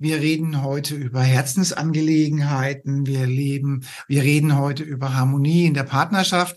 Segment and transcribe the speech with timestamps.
[0.00, 3.06] Wir reden heute über Herzensangelegenheiten.
[3.08, 6.56] Wir leben, wir reden heute über Harmonie in der Partnerschaft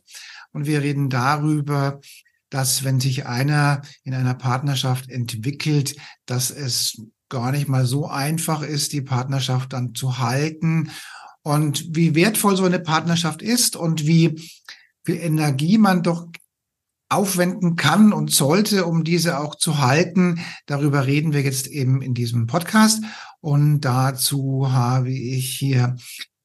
[0.52, 2.02] und wir reden darüber,
[2.52, 5.96] dass wenn sich einer in einer Partnerschaft entwickelt,
[6.28, 10.92] dass es gar nicht mal so einfach ist, die Partnerschaft dann zu halten
[11.42, 14.40] und wie wertvoll so eine Partnerschaft ist und wie
[15.04, 16.28] viel Energie man doch
[17.10, 20.40] aufwenden kann und sollte, um diese auch zu halten.
[20.68, 23.04] Darüber reden wir jetzt eben in diesem Podcast.
[23.42, 25.96] Und dazu habe ich hier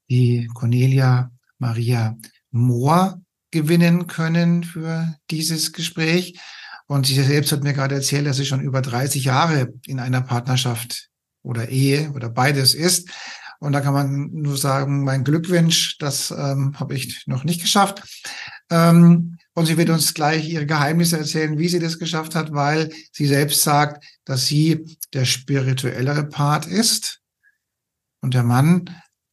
[0.08, 2.16] die Cornelia Maria
[2.50, 6.38] Mohr gewinnen können für dieses Gespräch.
[6.86, 10.20] Und sie selbst hat mir gerade erzählt, dass sie schon über 30 Jahre in einer
[10.20, 11.08] Partnerschaft
[11.42, 13.10] oder Ehe oder beides ist.
[13.58, 18.02] Und da kann man nur sagen, mein Glückwunsch, das ähm, habe ich noch nicht geschafft.
[18.70, 22.92] Ähm, und sie wird uns gleich ihre Geheimnisse erzählen, wie sie das geschafft hat, weil
[23.10, 27.20] sie selbst sagt, dass sie der spirituellere Part ist
[28.20, 28.90] und der Mann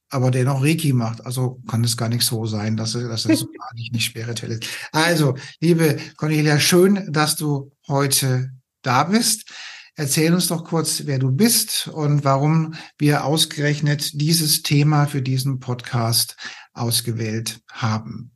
[0.09, 1.25] aber der noch Reiki macht.
[1.25, 4.05] Also kann es gar nicht so sein, dass, er, dass es so gar nicht, nicht
[4.05, 4.65] spirituell ist.
[4.91, 8.51] Also, liebe Cornelia, schön, dass du heute
[8.81, 9.51] da bist.
[9.95, 15.59] Erzähl uns doch kurz, wer du bist und warum wir ausgerechnet dieses Thema für diesen
[15.59, 16.37] Podcast
[16.73, 18.31] ausgewählt haben.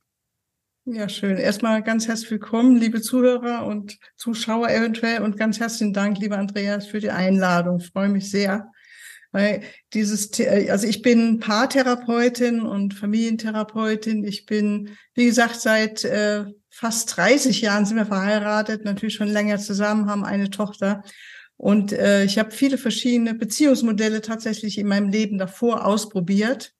[0.89, 1.35] Ja, schön.
[1.35, 6.87] Erstmal ganz herzlich willkommen, liebe Zuhörer und Zuschauer eventuell und ganz herzlichen Dank, lieber Andreas,
[6.87, 7.81] für die Einladung.
[7.81, 8.71] Ich freue mich sehr,
[9.33, 10.31] weil dieses,
[10.69, 14.23] also ich bin Paartherapeutin und Familientherapeutin.
[14.23, 19.57] Ich bin, wie gesagt, seit äh, fast 30 Jahren sind wir verheiratet, natürlich schon länger
[19.57, 21.03] zusammen, haben eine Tochter
[21.57, 26.73] und äh, ich habe viele verschiedene Beziehungsmodelle tatsächlich in meinem Leben davor ausprobiert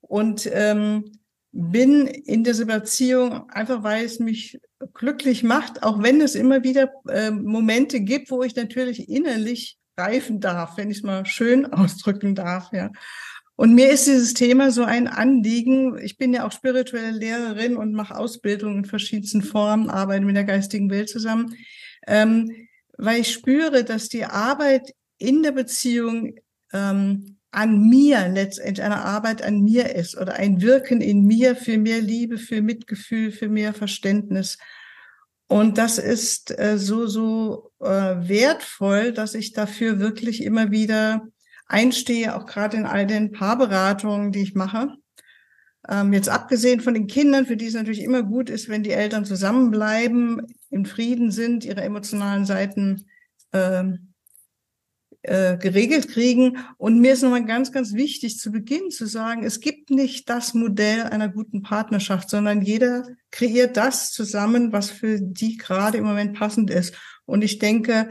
[0.00, 1.21] und ähm,
[1.52, 4.58] bin in dieser Beziehung einfach, weil es mich
[4.94, 10.40] glücklich macht, auch wenn es immer wieder äh, Momente gibt, wo ich natürlich innerlich reifen
[10.40, 12.90] darf, wenn ich es mal schön ausdrücken darf, ja.
[13.54, 15.98] Und mir ist dieses Thema so ein Anliegen.
[15.98, 20.44] Ich bin ja auch spirituelle Lehrerin und mache Ausbildung in verschiedensten Formen, arbeite mit der
[20.44, 21.54] geistigen Welt zusammen.
[22.06, 22.50] Ähm,
[22.96, 26.34] weil ich spüre, dass die Arbeit in der Beziehung
[26.72, 31.78] ähm, an mir letztendlich eine Arbeit an mir ist oder ein Wirken in mir für
[31.78, 34.58] mehr Liebe, für Mitgefühl, für mehr Verständnis.
[35.48, 41.28] Und das ist äh, so, so äh, wertvoll, dass ich dafür wirklich immer wieder
[41.66, 44.94] einstehe, auch gerade in all den Paarberatungen, die ich mache.
[45.88, 48.92] Ähm, jetzt abgesehen von den Kindern, für die es natürlich immer gut ist, wenn die
[48.92, 53.04] Eltern zusammenbleiben, in Frieden sind, ihre emotionalen Seiten
[53.50, 53.84] äh,
[55.22, 56.58] äh, geregelt kriegen.
[56.78, 60.52] Und mir ist nochmal ganz, ganz wichtig zu Beginn zu sagen, es gibt nicht das
[60.52, 66.36] Modell einer guten Partnerschaft, sondern jeder kreiert das zusammen, was für die gerade im Moment
[66.36, 66.94] passend ist.
[67.24, 68.10] Und ich denke,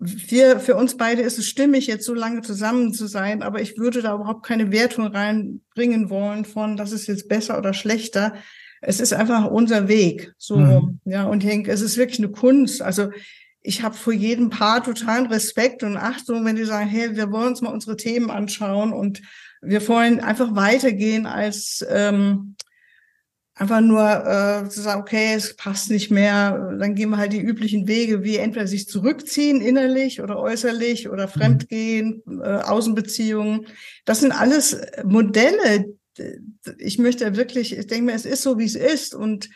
[0.00, 3.78] wir, für uns beide ist es stimmig, jetzt so lange zusammen zu sein, aber ich
[3.78, 8.34] würde da überhaupt keine Wertung reinbringen wollen von, das ist jetzt besser oder schlechter.
[8.80, 11.00] Es ist einfach unser Weg, so mhm.
[11.04, 12.80] Ja, und ich denke, es ist wirklich eine Kunst.
[12.80, 13.10] Also
[13.68, 17.48] ich habe vor jedem Paar totalen Respekt und Achtung, wenn die sagen, hey, wir wollen
[17.48, 19.20] uns mal unsere Themen anschauen und
[19.60, 22.56] wir wollen einfach weitergehen als ähm,
[23.54, 27.42] einfach nur äh, zu sagen, okay, es passt nicht mehr, dann gehen wir halt die
[27.42, 31.30] üblichen Wege, wie entweder sich zurückziehen innerlich oder äußerlich oder mhm.
[31.32, 33.66] Fremdgehen, äh, Außenbeziehungen.
[34.06, 35.92] Das sind alles Modelle.
[36.78, 39.50] Ich möchte wirklich, ich denke mir, es ist so, wie es ist und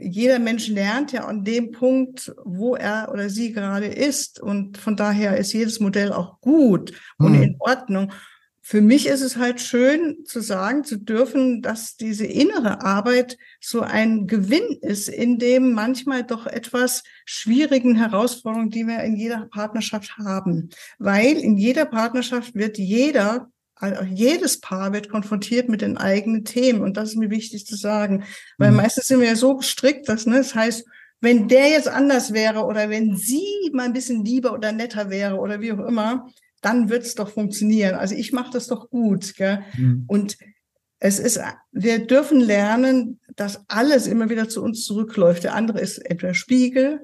[0.00, 4.40] jeder Mensch lernt ja an dem Punkt, wo er oder sie gerade ist.
[4.40, 7.42] Und von daher ist jedes Modell auch gut und mhm.
[7.42, 8.12] in Ordnung.
[8.60, 13.80] Für mich ist es halt schön zu sagen, zu dürfen, dass diese innere Arbeit so
[13.80, 20.18] ein Gewinn ist, in dem manchmal doch etwas schwierigen Herausforderungen, die wir in jeder Partnerschaft
[20.18, 20.68] haben.
[20.98, 26.82] Weil in jeder Partnerschaft wird jeder also jedes Paar wird konfrontiert mit den eigenen Themen.
[26.82, 28.24] Und das ist mir wichtig zu sagen.
[28.56, 28.78] Weil mhm.
[28.78, 30.84] meistens sind wir ja so gestrickt, dass, ne, das heißt,
[31.20, 35.36] wenn der jetzt anders wäre oder wenn sie mal ein bisschen lieber oder netter wäre
[35.36, 36.28] oder wie auch immer,
[36.60, 37.94] dann wird es doch funktionieren.
[37.94, 39.34] Also ich mache das doch gut.
[39.36, 39.62] Gell?
[39.76, 40.04] Mhm.
[40.06, 40.36] Und
[41.00, 41.40] es ist,
[41.72, 45.44] wir dürfen lernen, dass alles immer wieder zu uns zurückläuft.
[45.44, 47.00] Der andere ist entweder Spiegel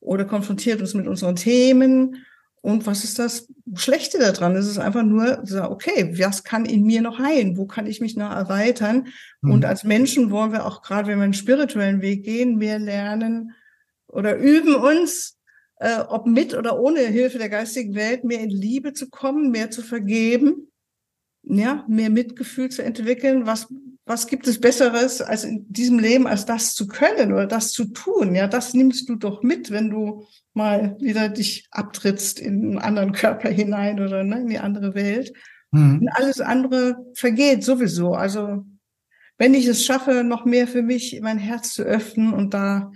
[0.00, 2.24] oder konfrontiert uns mit unseren Themen
[2.64, 4.56] und was ist das Schlechte daran?
[4.56, 7.58] Es ist einfach nur, okay, was kann in mir noch heilen?
[7.58, 9.08] Wo kann ich mich noch erweitern?
[9.42, 9.50] Mhm.
[9.50, 13.52] Und als Menschen wollen wir auch gerade, wenn wir einen spirituellen Weg gehen, mehr lernen
[14.08, 15.36] oder üben uns,
[15.76, 19.70] äh, ob mit oder ohne Hilfe der geistigen Welt, mehr in Liebe zu kommen, mehr
[19.70, 20.72] zu vergeben,
[21.42, 23.44] ja, mehr Mitgefühl zu entwickeln.
[23.44, 23.68] Was,
[24.06, 27.86] was gibt es Besseres als in diesem Leben, als das zu können oder das zu
[27.86, 28.34] tun?
[28.34, 33.12] Ja, das nimmst du doch mit, wenn du mal wieder dich abtrittst in einen anderen
[33.12, 35.32] Körper hinein oder ne, in die andere Welt.
[35.70, 36.00] Mhm.
[36.00, 38.14] Und alles andere vergeht sowieso.
[38.14, 38.64] Also
[39.38, 42.92] wenn ich es schaffe, noch mehr für mich mein Herz zu öffnen und da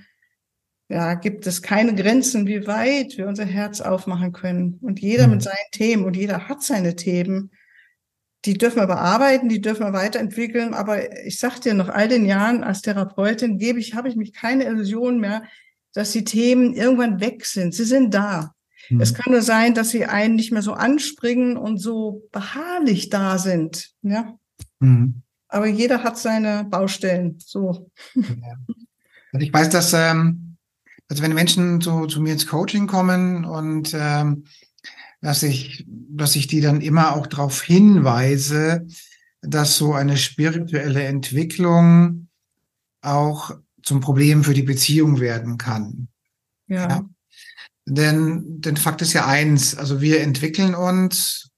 [0.91, 4.79] ja, gibt es keine Grenzen, wie weit wir unser Herz aufmachen können.
[4.81, 5.35] Und jeder mhm.
[5.35, 7.51] mit seinen Themen und jeder hat seine Themen.
[8.45, 10.75] Die dürfen wir bearbeiten, die dürfen wir weiterentwickeln.
[10.75, 14.33] Aber ich sag dir, nach all den Jahren als Therapeutin gebe ich, habe ich mich
[14.33, 15.43] keine Illusion mehr,
[15.93, 17.75] dass die Themen irgendwann weg sind.
[17.75, 18.55] Sie sind da.
[18.89, 19.01] Mhm.
[19.01, 23.39] Es kann nur sein, dass sie einen nicht mehr so anspringen und so beharrlich da
[23.39, 23.91] sind.
[24.03, 24.39] Ja.
[24.79, 25.23] Mhm.
[25.49, 27.39] Aber jeder hat seine Baustellen.
[27.39, 27.91] So.
[28.15, 28.57] Ja.
[29.31, 30.57] Also ich weiß, dass ähm,
[31.09, 34.45] also wenn Menschen so zu mir ins Coaching kommen und ähm,
[35.21, 38.87] dass ich, dass ich die dann immer auch darauf hinweise,
[39.41, 42.29] dass so eine spirituelle Entwicklung
[43.03, 46.09] auch zum Problem für die Beziehung werden kann.
[46.67, 46.89] Ja.
[46.89, 47.09] ja.
[47.87, 51.51] Denn, denn Fakt ist ja eins, also wir entwickeln uns,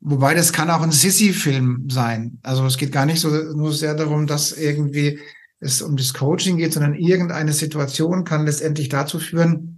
[0.00, 2.38] wobei das kann auch ein Sissy-Film sein.
[2.42, 5.18] Also es geht gar nicht so nur sehr darum, dass irgendwie
[5.58, 9.75] es um das Coaching geht, sondern irgendeine Situation kann letztendlich dazu führen,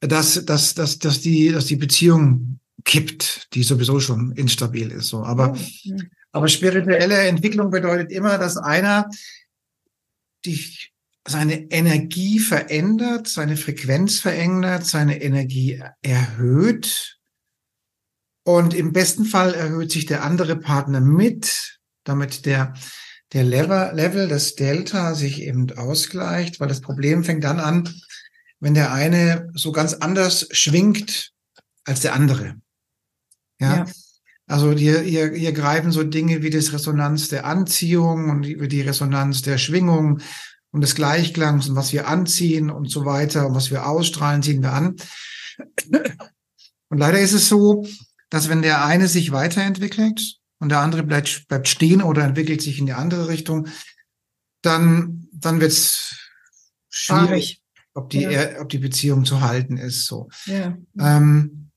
[0.00, 5.08] dass, dass, dass, dass, die, dass die Beziehung kippt, die sowieso schon instabil ist.
[5.08, 5.24] So.
[5.24, 5.96] Aber, ja.
[6.32, 9.08] aber spirituelle Entwicklung bedeutet immer, dass einer
[10.44, 10.62] die,
[11.26, 17.18] seine Energie verändert, seine Frequenz verändert, seine Energie erhöht.
[18.44, 22.74] Und im besten Fall erhöht sich der andere Partner mit, damit der,
[23.32, 27.92] der Level, Level des Delta sich eben ausgleicht, weil das Problem fängt dann an,
[28.60, 31.32] wenn der eine so ganz anders schwingt
[31.84, 32.56] als der andere.
[33.60, 33.76] Ja.
[33.76, 33.86] ja.
[34.48, 38.80] Also hier, hier, hier greifen so Dinge wie das Resonanz der Anziehung und die, die
[38.80, 40.20] Resonanz der Schwingung
[40.70, 44.62] und des Gleichklangs und was wir anziehen und so weiter und was wir ausstrahlen, ziehen
[44.62, 44.96] wir an.
[46.88, 47.84] Und leider ist es so,
[48.30, 52.78] dass wenn der eine sich weiterentwickelt und der andere bleibt, bleibt stehen oder entwickelt sich
[52.78, 53.66] in die andere Richtung,
[54.62, 56.30] dann, dann wird es
[56.88, 57.62] schwierig,
[57.96, 58.60] ob die, ja.
[58.60, 60.06] ob die Beziehung zu halten ist.
[60.06, 60.28] So.
[60.44, 60.76] Ja.
[60.98, 61.70] Ähm,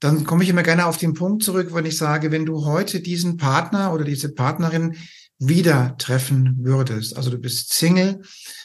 [0.00, 3.00] dann komme ich immer gerne auf den Punkt zurück, wenn ich sage, wenn du heute
[3.00, 4.96] diesen Partner oder diese Partnerin
[5.38, 8.22] wieder treffen würdest, also du bist Single,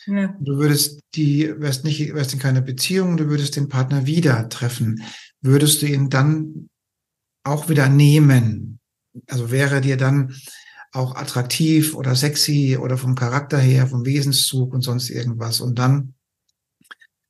[0.07, 0.35] ja.
[0.39, 5.01] du würdest die, wärst nicht, wärst in keiner Beziehung, du würdest den Partner wieder treffen,
[5.41, 6.69] würdest du ihn dann
[7.43, 8.79] auch wieder nehmen?
[9.27, 10.35] Also wäre dir dann
[10.91, 15.61] auch attraktiv oder sexy oder vom Charakter her, vom Wesenszug und sonst irgendwas.
[15.61, 16.14] Und dann,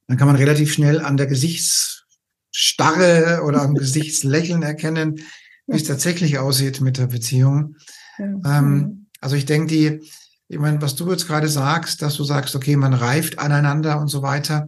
[0.07, 5.21] dann kann man relativ schnell an der Gesichtsstarre oder am Gesichtslächeln erkennen,
[5.67, 7.75] wie es tatsächlich aussieht mit der Beziehung.
[8.17, 8.59] Ja.
[8.59, 10.09] Ähm, also ich denke, die,
[10.47, 14.09] ich meine, was du jetzt gerade sagst, dass du sagst, okay, man reift aneinander und
[14.09, 14.67] so weiter,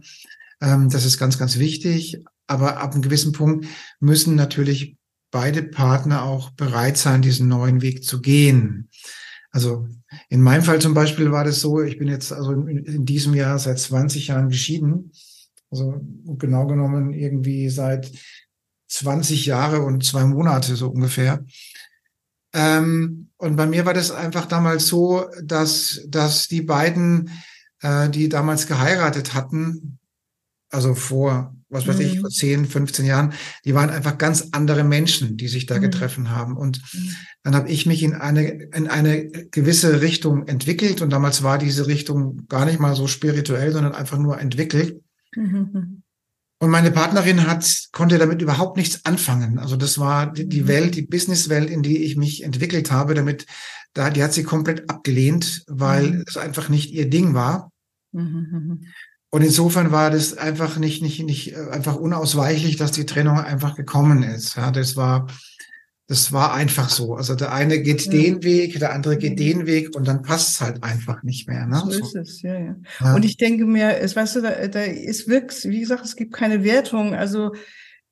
[0.60, 2.22] ähm, das ist ganz, ganz wichtig.
[2.46, 3.66] Aber ab einem gewissen Punkt
[4.00, 4.96] müssen natürlich
[5.30, 8.88] beide Partner auch bereit sein, diesen neuen Weg zu gehen.
[9.50, 9.86] Also
[10.28, 13.34] in meinem Fall zum Beispiel war das so, ich bin jetzt also in, in diesem
[13.34, 15.12] Jahr seit 20 Jahren geschieden.
[15.70, 16.00] Also
[16.38, 18.10] genau genommen irgendwie seit
[18.88, 21.44] 20 Jahre und zwei Monate so ungefähr.
[22.54, 27.30] Ähm, und bei mir war das einfach damals so, dass, dass die beiden,
[27.82, 29.98] äh, die damals geheiratet hatten,
[30.70, 32.02] also vor was weiß mhm.
[32.02, 33.32] ich, vor 10, 15 Jahren,
[33.64, 35.82] die waren einfach ganz andere Menschen, die sich da mhm.
[35.82, 36.56] getroffen haben.
[36.56, 37.16] Und mhm.
[37.42, 41.02] dann habe ich mich in eine, in eine gewisse Richtung entwickelt.
[41.02, 45.02] Und damals war diese Richtung gar nicht mal so spirituell, sondern einfach nur entwickelt.
[45.34, 46.02] Mhm.
[46.60, 49.60] Und meine Partnerin hat, konnte damit überhaupt nichts anfangen.
[49.60, 50.68] Also das war die, die mhm.
[50.68, 53.46] Welt, die Businesswelt, in die ich mich entwickelt habe, damit,
[53.94, 56.24] da, die hat sie komplett abgelehnt, weil mhm.
[56.26, 57.70] es einfach nicht ihr Ding war.
[58.12, 58.86] Mhm.
[59.30, 63.76] Und insofern war das einfach nicht, nicht, nicht äh, einfach unausweichlich, dass die Trennung einfach
[63.76, 64.56] gekommen ist.
[64.56, 65.26] Ja, das war,
[66.08, 67.14] das war einfach so.
[67.14, 68.12] Also der eine geht ja.
[68.12, 71.66] den Weg, der andere geht den Weg und dann passt es halt einfach nicht mehr.
[71.66, 71.82] Ne?
[71.84, 73.14] So, so ist es, ja, ja, ja.
[73.14, 76.32] Und ich denke mir, es weißt du, da, da ist wirklich, wie gesagt, es gibt
[76.32, 77.14] keine Wertung.
[77.14, 77.52] Also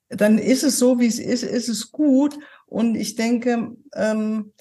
[0.09, 2.37] dann ist es so, wie es ist, ist es gut.
[2.67, 4.53] Und ich denke, ähm,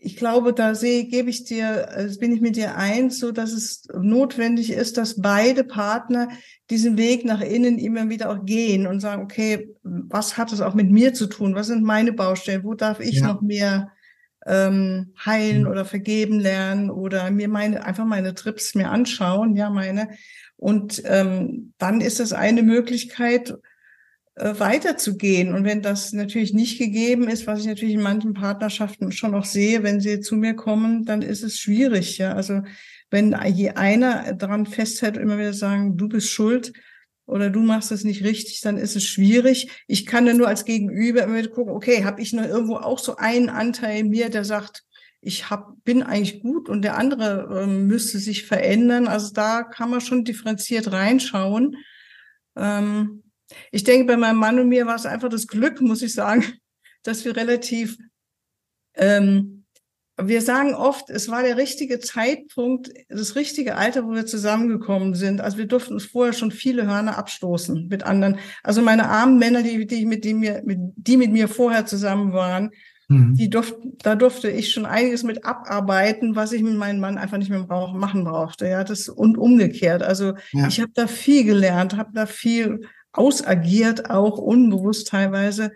[0.00, 3.52] ich glaube, da sehe, gebe ich dir, also bin ich mit dir eins, so dass
[3.52, 6.28] es notwendig ist, dass beide Partner
[6.70, 10.74] diesen Weg nach innen immer wieder auch gehen und sagen, okay, was hat es auch
[10.74, 11.56] mit mir zu tun?
[11.56, 12.62] Was sind meine Baustellen?
[12.62, 13.26] Wo darf ich ja.
[13.26, 13.90] noch mehr
[14.46, 15.68] ähm, heilen mhm.
[15.68, 20.10] oder vergeben lernen oder mir meine, einfach meine Trips mir anschauen, ja, meine.
[20.56, 23.54] Und ähm, dann ist das eine Möglichkeit,
[24.38, 25.54] weiterzugehen.
[25.54, 29.44] Und wenn das natürlich nicht gegeben ist, was ich natürlich in manchen Partnerschaften schon noch
[29.44, 32.18] sehe, wenn sie zu mir kommen, dann ist es schwierig.
[32.18, 32.62] Ja, also
[33.10, 36.72] wenn je einer daran festhält, immer wieder sagen, du bist schuld
[37.26, 39.70] oder du machst es nicht richtig, dann ist es schwierig.
[39.86, 42.98] Ich kann dann nur als Gegenüber immer wieder gucken, okay, habe ich noch irgendwo auch
[42.98, 44.84] so einen Anteil in mir, der sagt,
[45.20, 49.08] ich hab, bin eigentlich gut und der andere ähm, müsste sich verändern.
[49.08, 51.76] Also da kann man schon differenziert reinschauen.
[52.56, 53.24] Ähm,
[53.70, 56.44] ich denke, bei meinem Mann und mir war es einfach das Glück, muss ich sagen,
[57.02, 57.96] dass wir relativ,
[58.94, 59.64] ähm,
[60.20, 65.40] wir sagen oft, es war der richtige Zeitpunkt, das richtige Alter, wo wir zusammengekommen sind.
[65.40, 68.38] Also wir durften uns vorher schon viele Hörner abstoßen mit anderen.
[68.64, 72.32] Also meine armen Männer, die, die mit, die, mir, mit, die mit mir vorher zusammen
[72.32, 72.70] waren,
[73.06, 73.34] mhm.
[73.34, 77.38] die durften, da durfte ich schon einiges mit abarbeiten, was ich mit meinem Mann einfach
[77.38, 78.68] nicht mehr brauch, machen brauchte.
[78.68, 80.02] Ja, das und umgekehrt.
[80.02, 80.66] Also ja.
[80.66, 82.80] ich habe da viel gelernt, habe da viel
[83.12, 85.72] ausagiert, auch unbewusst teilweise.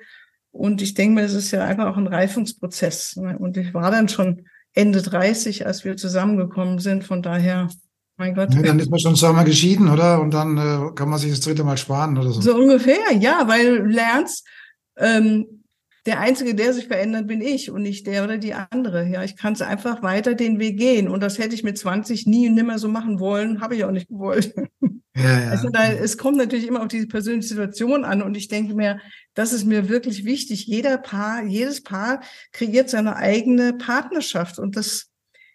[0.51, 3.17] Und ich denke mir, es ist ja einfach auch ein Reifungsprozess.
[3.17, 3.39] Ne?
[3.39, 7.05] Und ich war dann schon Ende 30, als wir zusammengekommen sind.
[7.05, 7.69] Von daher,
[8.17, 8.55] mein Gott.
[8.55, 10.21] Ja, dann ist man schon zweimal geschieden, oder?
[10.21, 12.41] Und dann äh, kann man sich das dritte Mal sparen oder so.
[12.41, 14.47] So ungefähr, ja, weil du lernst,
[14.97, 15.62] ähm,
[16.07, 19.07] der Einzige, der sich verändert, bin ich und nicht der oder die andere.
[19.07, 21.09] Ja, ich kann es einfach weiter den Weg gehen.
[21.09, 23.93] Und das hätte ich mit 20 nie und nimmer so machen wollen, habe ich auch
[23.93, 24.55] nicht gewollt.
[25.15, 25.51] Ja, ja.
[25.51, 28.23] Also da, es kommt natürlich immer auf diese persönliche Situation an.
[28.23, 28.99] Und ich denke mir,
[29.35, 30.67] das ist mir wirklich wichtig.
[30.67, 34.59] Jeder Paar, jedes Paar kreiert seine eigene Partnerschaft.
[34.59, 35.11] Und das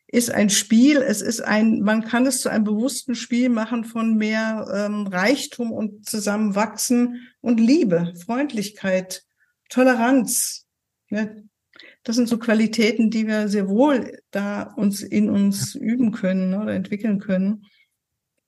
[0.08, 0.98] ist ein Spiel.
[0.98, 5.72] Es ist ein, man kann es zu einem bewussten Spiel machen von mehr ähm, Reichtum
[5.72, 9.24] und Zusammenwachsen und Liebe, Freundlichkeit,
[9.70, 10.66] Toleranz.
[11.10, 11.48] Ne?
[12.04, 16.74] Das sind so Qualitäten, die wir sehr wohl da uns in uns üben können oder
[16.74, 17.66] entwickeln können.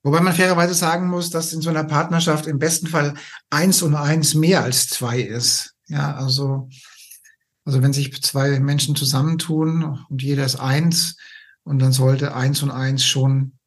[0.02, 3.16] Wobei man fairerweise sagen muss, dass in so einer Partnerschaft im besten Fall
[3.50, 5.76] eins und eins mehr als zwei ist.
[5.88, 6.70] Ja, also,
[7.66, 11.18] also wenn sich zwei Menschen zusammentun und jeder ist eins
[11.64, 13.60] und dann sollte eins und eins schon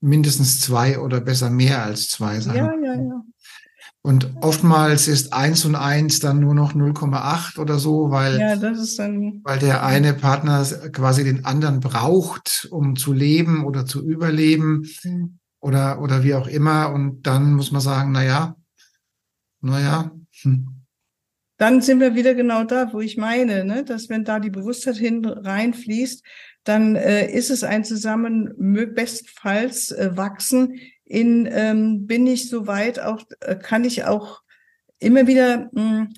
[0.00, 2.56] mindestens zwei oder besser mehr als zwei sein.
[2.56, 3.24] Ja, ja, ja.
[4.06, 8.62] Und oftmals ist eins und eins dann nur noch 0,8 oder so, weil, ja,
[9.42, 15.40] weil der eine Partner quasi den anderen braucht, um zu leben oder zu überleben mhm.
[15.58, 16.92] oder, oder wie auch immer.
[16.92, 18.56] Und dann muss man sagen, na ja,
[19.60, 20.12] na ja.
[20.42, 20.68] Hm.
[21.58, 23.82] Dann sind wir wieder genau da, wo ich meine, ne?
[23.82, 26.24] dass wenn da die Bewusstheit hin reinfließt,
[26.62, 28.54] dann äh, ist es ein Zusammen
[28.94, 34.42] bestenfalls äh, wachsen in ähm, bin ich soweit auch, äh, kann ich auch
[34.98, 36.14] immer wieder mh, hm,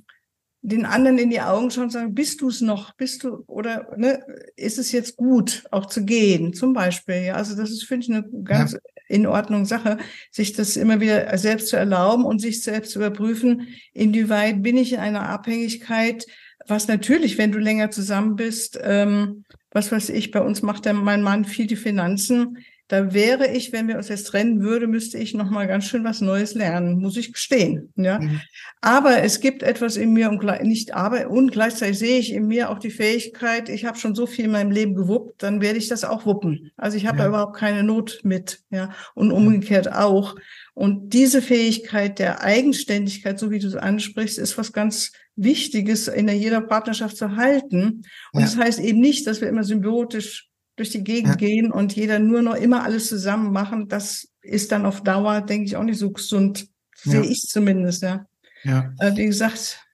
[0.62, 2.92] den anderen in die Augen schauen und sagen, bist du es noch?
[2.94, 4.20] Bist du, oder ne,
[4.56, 7.22] ist es jetzt gut, auch zu gehen, zum Beispiel?
[7.26, 8.78] Ja, also das ist, finde ich, eine ganz ja.
[9.08, 9.98] in Ordnung Sache,
[10.30, 14.94] sich das immer wieder selbst zu erlauben und sich selbst zu überprüfen, inwieweit bin ich
[14.94, 16.26] in einer Abhängigkeit,
[16.66, 20.92] was natürlich, wenn du länger zusammen bist, ähm, was weiß ich, bei uns macht der,
[20.92, 25.18] mein Mann viel die Finanzen, da wäre ich, wenn wir uns jetzt trennen würde, müsste
[25.18, 27.92] ich noch mal ganz schön was Neues lernen, muss ich gestehen.
[27.96, 28.40] Ja, mhm.
[28.80, 32.70] aber es gibt etwas in mir und nicht aber und gleichzeitig sehe ich in mir
[32.70, 33.68] auch die Fähigkeit.
[33.68, 36.72] Ich habe schon so viel in meinem Leben gewuppt, dann werde ich das auch wuppen.
[36.76, 37.24] Also ich habe ja.
[37.24, 38.60] da überhaupt keine Not mit.
[38.70, 40.34] Ja, und umgekehrt auch.
[40.74, 46.28] Und diese Fähigkeit der Eigenständigkeit, so wie du es ansprichst, ist was ganz Wichtiges in
[46.28, 48.04] jeder Partnerschaft zu halten.
[48.32, 48.46] Und ja.
[48.46, 50.47] das heißt eben nicht, dass wir immer symbiotisch
[50.78, 51.34] durch die Gegend ja.
[51.36, 55.66] gehen und jeder nur noch immer alles zusammen machen, das ist dann auf Dauer, denke
[55.66, 56.68] ich, auch nicht so gesund.
[56.94, 57.30] Sehe ja.
[57.30, 58.26] ich zumindest, ja.
[58.64, 58.92] ja.
[58.98, 59.84] Äh, wie gesagt,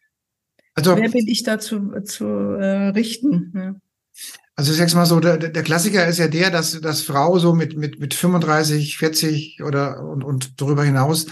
[0.74, 3.52] also, wer bin ich da zu, zu äh, richten?
[3.54, 3.74] Ja.
[4.56, 7.54] Also ich sag's mal so, der, der Klassiker ist ja der, dass, dass Frau so
[7.54, 11.26] mit, mit, mit 35, 40 oder und, und darüber hinaus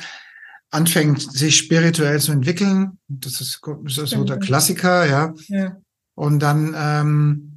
[0.70, 2.98] anfängt, sich spirituell zu entwickeln.
[3.08, 5.34] Das ist, das ist so der Klassiker, ja.
[5.48, 5.76] ja.
[6.14, 7.51] Und dann ähm,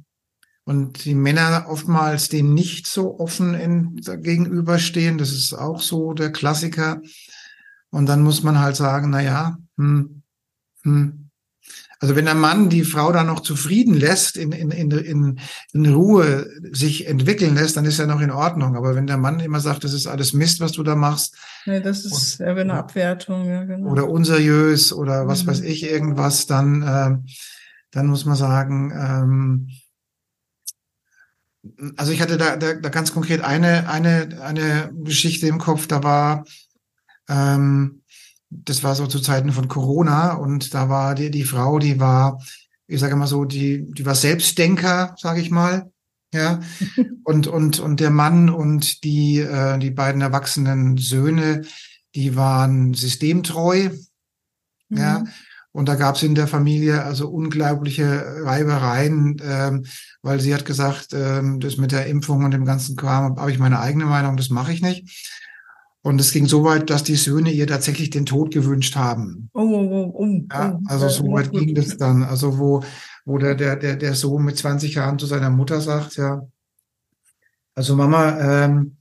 [0.66, 5.16] und die Männer oftmals dem nicht so offen in, gegenüberstehen.
[5.16, 7.00] Das ist auch so der Klassiker.
[7.90, 10.22] Und dann muss man halt sagen, na ja, hm,
[10.82, 11.22] hm.
[11.98, 15.38] Also wenn der Mann die Frau da noch zufrieden lässt, in, in, in,
[15.72, 18.76] in Ruhe sich entwickeln lässt, dann ist ja noch in Ordnung.
[18.76, 21.36] Aber wenn der Mann immer sagt, das ist alles Mist, was du da machst.
[21.64, 23.90] Nee, das ist und, eine Abwertung, ja, genau.
[23.92, 25.48] Oder unseriös oder was mhm.
[25.48, 27.30] weiß ich, irgendwas, dann, äh,
[27.92, 29.68] dann muss man sagen, ähm,
[31.96, 36.02] also ich hatte da, da, da ganz konkret eine, eine, eine Geschichte im Kopf, da
[36.02, 36.44] war,
[37.28, 38.02] ähm,
[38.50, 42.40] das war so zu Zeiten von Corona und da war die, die Frau, die war,
[42.86, 45.90] ich sage mal so, die, die war Selbstdenker, sage ich mal.
[46.32, 46.60] Ja,
[47.24, 51.62] und, und, und der Mann und die, äh, die beiden erwachsenen Söhne,
[52.14, 53.90] die waren systemtreu.
[54.88, 54.98] Mhm.
[54.98, 55.24] Ja,
[55.76, 59.84] und da gab es in der Familie also unglaubliche Reibereien, ähm,
[60.22, 63.58] weil sie hat gesagt, ähm, das mit der Impfung und dem ganzen Kram habe ich
[63.58, 65.36] meine eigene Meinung, das mache ich nicht.
[66.00, 69.50] Und es ging so weit, dass die Söhne ihr tatsächlich den Tod gewünscht haben.
[69.52, 70.46] Oh, oh, oh, oh.
[70.50, 72.22] Ja, also so weit ging das dann.
[72.22, 72.82] Also wo,
[73.26, 76.40] wo der, der, der, der Sohn mit 20 Jahren zu seiner Mutter sagt, ja,
[77.74, 78.96] also Mama, ähm,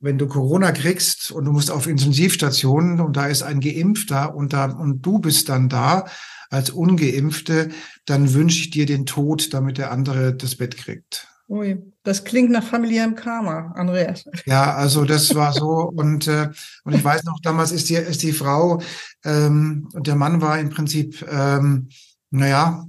[0.00, 4.52] wenn du Corona kriegst und du musst auf Intensivstationen und da ist ein Geimpfter und
[4.52, 6.06] da und du bist dann da
[6.50, 7.70] als Ungeimpfte,
[8.06, 11.28] dann wünsche ich dir den Tod, damit der andere das Bett kriegt.
[11.48, 14.24] Ui, das klingt nach familiärem Karma, Andreas.
[14.44, 16.50] Ja, also das war so und äh,
[16.84, 18.82] und ich weiß noch, damals ist die ist die Frau
[19.24, 21.88] ähm, und der Mann war im Prinzip ähm,
[22.30, 22.86] naja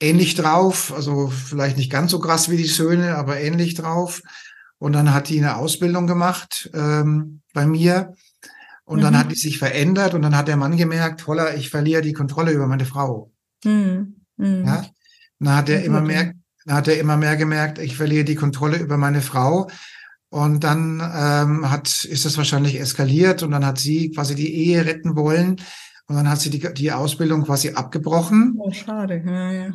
[0.00, 4.22] ähnlich drauf, also vielleicht nicht ganz so krass wie die Söhne, aber ähnlich drauf.
[4.80, 8.14] Und dann hat die eine Ausbildung gemacht ähm, bei mir.
[8.84, 9.02] Und mhm.
[9.02, 12.14] dann hat die sich verändert und dann hat der Mann gemerkt, holla, ich verliere die
[12.14, 13.30] Kontrolle über meine Frau.
[13.62, 14.16] Mhm.
[14.38, 14.64] Mhm.
[14.66, 14.86] Ja?
[15.38, 16.32] Dann hat er immer mehr,
[16.64, 19.68] dann hat er immer mehr gemerkt, ich verliere die Kontrolle über meine Frau.
[20.30, 24.86] Und dann ähm, hat, ist das wahrscheinlich eskaliert und dann hat sie quasi die Ehe
[24.86, 25.60] retten wollen.
[26.06, 28.54] Und dann hat sie die, die Ausbildung quasi abgebrochen.
[28.56, 29.22] Oh, schade.
[29.26, 29.72] Ja, ja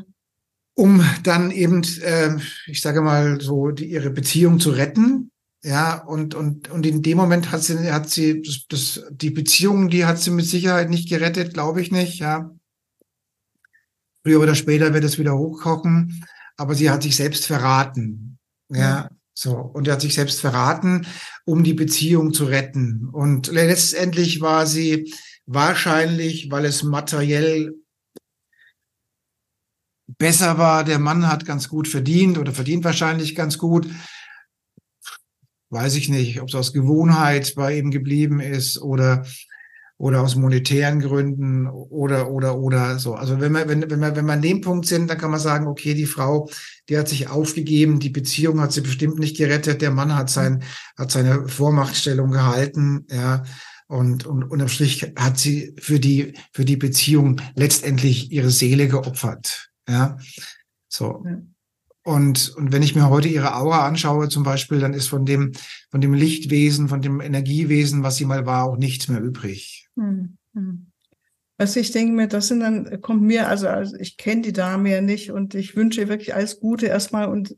[0.75, 5.31] um dann eben, äh, ich sage mal so, die, ihre Beziehung zu retten.
[5.63, 9.89] Ja, und, und, und in dem Moment hat sie, hat sie, das, das, die Beziehung,
[9.89, 12.51] die hat sie mit Sicherheit nicht gerettet, glaube ich nicht, ja.
[14.23, 16.23] Früher oder später wird es wieder hochkochen,
[16.57, 18.37] aber sie hat sich selbst verraten.
[18.69, 19.09] Ja, ja.
[19.33, 19.55] so.
[19.55, 21.07] Und er hat sich selbst verraten,
[21.45, 23.09] um die Beziehung zu retten.
[23.11, 25.11] Und letztendlich war sie
[25.47, 27.73] wahrscheinlich, weil es materiell
[30.07, 30.83] besser war.
[30.83, 33.87] Der Mann hat ganz gut verdient oder verdient wahrscheinlich ganz gut.
[35.69, 39.25] Weiß ich nicht, ob es aus Gewohnheit bei ihm geblieben ist oder
[39.97, 43.13] oder aus monetären Gründen oder oder oder so.
[43.15, 45.39] Also wenn wir wenn wenn wir wenn wir an dem Punkt sind, dann kann man
[45.39, 46.49] sagen, okay, die Frau,
[46.89, 50.63] die hat sich aufgegeben, die Beziehung hat sie bestimmt nicht gerettet, der Mann hat sein
[50.97, 53.43] hat seine Vormachtstellung gehalten, ja.
[53.87, 59.69] Und, und unterm Strich hat sie für die, für die Beziehung letztendlich ihre Seele geopfert.
[59.87, 60.17] Ja,
[60.87, 61.23] so.
[61.25, 61.41] Ja.
[62.03, 65.53] Und, und wenn ich mir heute ihre Aura anschaue, zum Beispiel, dann ist von dem,
[65.89, 69.89] von dem Lichtwesen, von dem Energiewesen, was sie mal war, auch nichts mehr übrig.
[71.57, 74.91] Also ich denke mir, das sind dann, kommt mir, also, also ich kenne die Dame
[74.91, 77.27] ja nicht und ich wünsche ihr wirklich alles Gute erstmal.
[77.27, 77.55] Und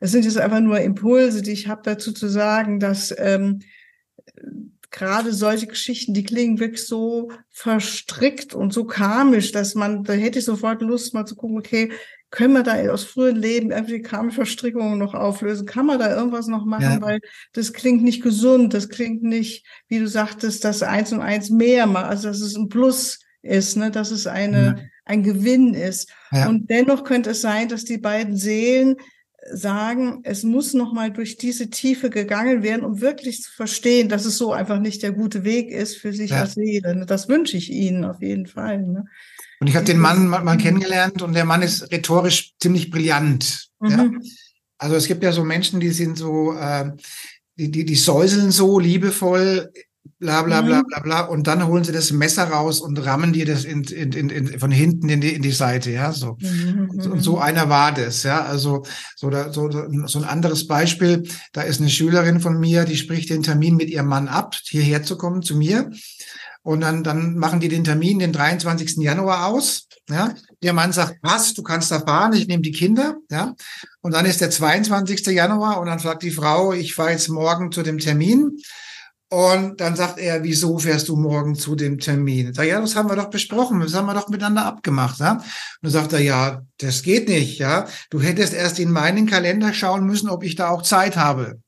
[0.00, 3.60] es sind jetzt einfach nur Impulse, die ich habe dazu zu sagen, dass ähm,
[4.90, 10.40] gerade solche Geschichten, die klingen wirklich so verstrickt und so karmisch, dass man, da hätte
[10.40, 11.92] ich sofort Lust, mal zu gucken, okay,
[12.30, 15.66] können wir da aus früheren Leben irgendwie karmische Verstrickungen noch auflösen?
[15.66, 16.82] Kann man da irgendwas noch machen?
[16.82, 17.00] Ja.
[17.02, 17.20] Weil
[17.52, 21.86] das klingt nicht gesund, das klingt nicht, wie du sagtest, dass eins und eins mehr
[21.86, 24.76] macht, also dass es ein Plus ist, ne, dass es eine, ja.
[25.04, 26.12] ein Gewinn ist.
[26.30, 26.48] Ja.
[26.48, 28.96] Und dennoch könnte es sein, dass die beiden Seelen
[29.52, 34.36] sagen, es muss nochmal durch diese Tiefe gegangen werden, um wirklich zu verstehen, dass es
[34.36, 36.42] so einfach nicht der gute Weg ist für sich ja.
[36.42, 37.04] als Seele.
[37.06, 38.82] Das wünsche ich Ihnen auf jeden Fall.
[38.82, 39.04] Ne?
[39.60, 43.68] Und ich habe den Mann mal, mal, kennengelernt und der Mann ist rhetorisch ziemlich brillant.
[43.80, 43.90] Mhm.
[43.90, 44.10] Ja?
[44.78, 46.92] Also es gibt ja so Menschen, die sind so, äh,
[47.56, 49.72] die, die, die säuseln so liebevoll
[50.18, 50.86] bla bla bla mhm.
[50.86, 54.12] bla bla und dann holen sie das Messer raus und rammen dir das in, in,
[54.12, 56.36] in, in, von hinten in die, in die Seite, ja, so.
[56.40, 56.90] Mhm.
[56.90, 58.84] Und, und, so einer war das, ja, also
[59.16, 63.30] so, da, so, so ein anderes Beispiel, da ist eine Schülerin von mir, die spricht
[63.30, 65.90] den Termin mit ihrem Mann ab, hierher zu kommen zu mir
[66.62, 68.98] und dann, dann machen die den Termin den 23.
[68.98, 73.16] Januar aus, ja, der Mann sagt, passt, du kannst da fahren, ich nehme die Kinder,
[73.30, 73.54] ja,
[74.02, 75.26] und dann ist der 22.
[75.26, 78.58] Januar und dann sagt die Frau, ich fahre jetzt morgen zu dem Termin
[79.30, 82.50] und dann sagt er, wieso fährst du morgen zu dem Termin?
[82.50, 85.20] Ich sag, ja, das haben wir doch besprochen, das haben wir doch miteinander abgemacht.
[85.20, 85.34] Ja?
[85.34, 85.44] Und
[85.82, 87.86] dann sagt er, ja, das geht nicht, ja.
[88.10, 91.60] Du hättest erst in meinen Kalender schauen müssen, ob ich da auch Zeit habe.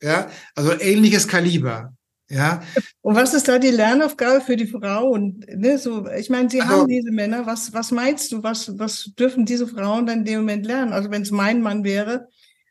[0.00, 1.92] Ja, also ähnliches Kaliber.
[2.28, 2.62] Ja.
[3.00, 5.44] Und was ist da die Lernaufgabe für die Frauen?
[5.48, 7.46] Ne, so, ich meine, sie also, haben diese Männer.
[7.46, 8.44] Was, was meinst du?
[8.44, 10.92] Was, was dürfen diese Frauen dann in dem Moment lernen?
[10.92, 12.28] Also wenn es mein Mann wäre,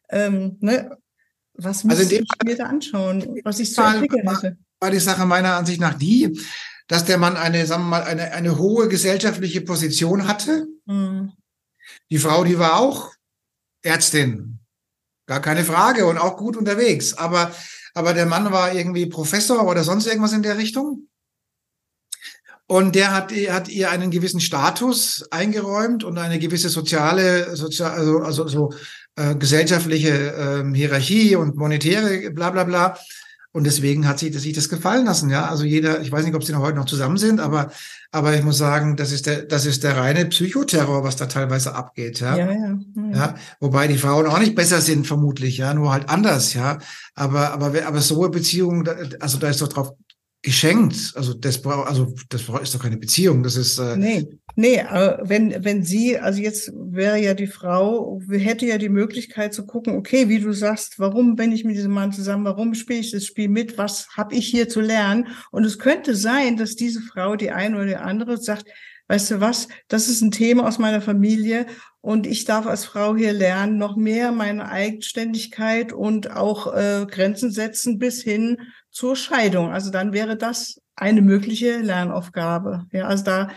[0.10, 0.98] ähm, ne,
[1.58, 4.58] was muss also ich mir da anschauen, was ich zu entwickeln hätte?
[4.80, 6.40] War die Sache meiner Ansicht nach die,
[6.88, 10.68] dass der Mann eine, sagen wir mal, eine, eine hohe gesellschaftliche Position hatte.
[10.86, 11.32] Mhm.
[12.10, 13.12] Die Frau, die war auch
[13.82, 14.60] Ärztin.
[15.28, 17.14] gar keine Frage und auch gut unterwegs.
[17.16, 17.52] Aber,
[17.94, 21.08] aber der Mann war irgendwie Professor oder sonst irgendwas in der Richtung.
[22.68, 28.20] Und der hat, hat ihr einen gewissen Status eingeräumt und eine gewisse soziale, sozial, also,
[28.20, 28.74] also so
[29.16, 32.98] äh, gesellschaftliche äh, Hierarchie und monetäre bla bla bla.
[33.56, 35.46] Und deswegen hat sie sich das gefallen lassen, ja.
[35.46, 37.72] Also jeder, ich weiß nicht, ob sie noch heute noch zusammen sind, aber,
[38.12, 41.74] aber ich muss sagen, das ist der, das ist der reine Psychoterror, was da teilweise
[41.74, 42.36] abgeht, ja.
[42.36, 43.12] Ja, ja, ja.
[43.14, 43.36] ja.
[43.62, 46.80] Wobei die Frauen auch nicht besser sind, vermutlich, ja, nur halt anders, ja.
[47.14, 48.90] Aber, aber, aber so eine Beziehung,
[49.22, 49.94] also da ist doch drauf
[50.46, 51.14] geschenkt.
[51.16, 53.42] Also das braucht, also das ist doch keine Beziehung.
[53.42, 54.78] Das ist äh nee, nee.
[55.24, 59.98] Wenn wenn sie, also jetzt wäre ja die Frau, hätte ja die Möglichkeit zu gucken,
[59.98, 62.46] okay, wie du sagst, warum bin ich mit diesem Mann zusammen?
[62.46, 63.80] Warum spiele ich das Spiel mit?
[63.80, 65.28] Was habe ich hier zu lernen?
[65.52, 68.68] Und es könnte sein, dass diese Frau, die eine oder die andere, sagt,
[69.08, 69.68] weißt du was?
[69.88, 71.66] Das ist ein Thema aus meiner Familie
[72.02, 77.50] und ich darf als Frau hier lernen, noch mehr meine Eigenständigkeit und auch äh, Grenzen
[77.50, 78.58] setzen bis hin
[78.96, 79.72] zur Scheidung.
[79.72, 82.86] Also dann wäre das eine mögliche Lernaufgabe.
[82.94, 83.50] Ja, also da,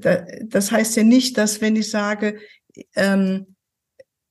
[0.00, 2.38] da das heißt ja nicht, dass wenn ich sage,
[2.94, 3.56] ähm,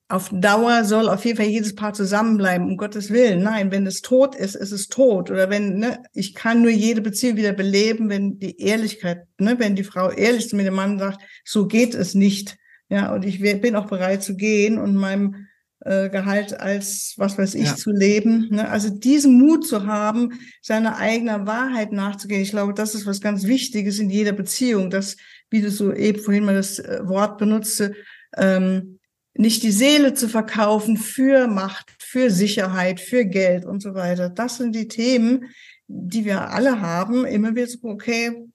[0.08, 3.42] auf Dauer soll auf jeden Fall jedes Paar zusammenbleiben, um Gottes Willen.
[3.42, 5.32] Nein, wenn es tot ist, ist es tot.
[5.32, 9.76] Oder wenn, ne, ich kann nur jede Beziehung wieder beleben, wenn die Ehrlichkeit, ne, wenn
[9.76, 12.56] die Frau ehrlich zu mir dem Mann sagt, so geht es nicht.
[12.88, 15.45] Ja, und ich bin auch bereit zu gehen und meinem
[15.86, 17.76] äh, Gehalt als, was weiß ich, ja.
[17.76, 18.48] zu leben.
[18.50, 18.68] Ne?
[18.68, 22.42] Also diesen Mut zu haben, seiner eigenen Wahrheit nachzugehen.
[22.42, 25.16] Ich glaube, das ist was ganz Wichtiges in jeder Beziehung, dass,
[25.52, 27.94] wie du so eben vorhin mal das äh, Wort benutze,
[28.36, 29.00] ähm,
[29.38, 34.30] nicht die Seele zu verkaufen für Macht, für Sicherheit, für Geld und so weiter.
[34.30, 35.52] Das sind die Themen,
[35.88, 37.26] die wir alle haben.
[37.26, 38.48] Immer wieder so, okay,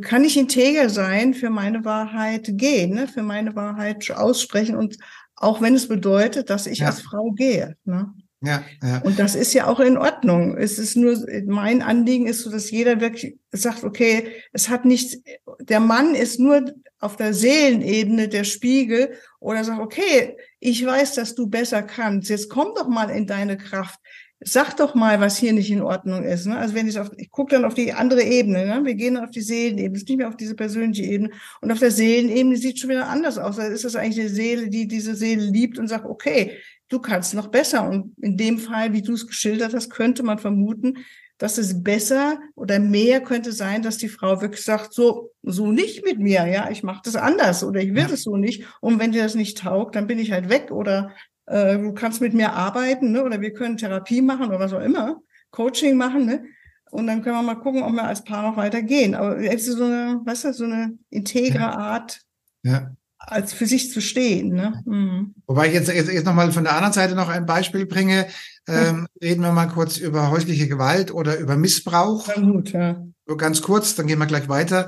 [0.00, 3.06] kann ich integer sein, für meine Wahrheit gehen, ne?
[3.06, 4.96] für meine Wahrheit aussprechen und
[5.36, 6.86] auch wenn es bedeutet, dass ich ja.
[6.86, 7.76] als Frau gehe.
[7.84, 8.12] Ne?
[8.42, 8.98] Ja, ja.
[8.98, 10.56] Und das ist ja auch in Ordnung.
[10.56, 15.18] Es ist nur, mein Anliegen ist so, dass jeder wirklich sagt, okay, es hat nichts,
[15.60, 16.64] der Mann ist nur
[16.98, 22.28] auf der Seelenebene der Spiegel oder sagt, okay, ich weiß, dass du besser kannst.
[22.28, 24.00] Jetzt komm doch mal in deine Kraft
[24.40, 26.46] sag doch mal, was hier nicht in Ordnung ist.
[26.46, 26.56] Ne?
[26.56, 28.84] Also wenn ich auf, ich gucke dann auf die andere Ebene, ne?
[28.84, 31.30] wir gehen auf die Seelenebene, es ist nicht mehr auf diese persönliche Ebene.
[31.60, 33.56] Und auf der Seelenebene sieht es schon wieder anders aus.
[33.56, 37.34] Da ist das eigentlich eine Seele, die diese Seele liebt und sagt, okay, du kannst
[37.34, 37.88] noch besser.
[37.88, 40.98] Und in dem Fall, wie du es geschildert hast, könnte man vermuten,
[41.38, 46.04] dass es besser oder mehr könnte sein, dass die Frau wirklich sagt, so, so nicht
[46.04, 48.08] mit mir, ja, ich mache das anders oder ich will ja.
[48.08, 48.64] das so nicht.
[48.80, 51.14] Und wenn dir das nicht taugt, dann bin ich halt weg oder
[51.46, 53.24] äh, du kannst mit mir arbeiten, ne?
[53.24, 56.44] oder wir können Therapie machen oder was auch immer, Coaching machen, ne?
[56.90, 59.14] Und dann können wir mal gucken, ob wir als Paar noch weitergehen.
[59.14, 61.76] Aber es ist so eine, weißt du, so eine integre ja.
[61.76, 62.20] Art,
[62.62, 62.90] ja.
[63.18, 64.54] als für sich zu stehen.
[64.54, 64.82] Ne?
[64.86, 65.34] Mhm.
[65.46, 68.26] Wobei ich jetzt, jetzt, jetzt nochmal von der anderen Seite noch ein Beispiel bringe.
[68.68, 69.08] Ähm.
[69.20, 72.28] Reden wir mal kurz über häusliche Gewalt oder über Missbrauch.
[72.28, 73.04] Ja, gut, ja.
[73.26, 74.86] So ganz kurz, dann gehen wir gleich weiter.